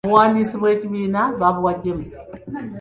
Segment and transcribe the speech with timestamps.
[0.07, 2.09] Obuwandiisi bw'ekibiina baabuwa James.